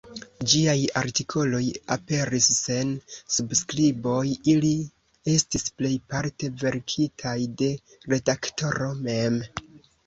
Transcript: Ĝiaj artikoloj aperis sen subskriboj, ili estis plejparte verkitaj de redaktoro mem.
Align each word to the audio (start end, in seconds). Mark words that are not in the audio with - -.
Ĝiaj 0.51 0.73
artikoloj 1.01 1.59
aperis 1.95 2.47
sen 2.61 2.95
subskriboj, 3.35 4.23
ili 4.55 4.73
estis 5.35 5.69
plejparte 5.83 6.51
verkitaj 6.65 7.39
de 7.63 7.71
redaktoro 8.17 8.95
mem. 9.09 9.41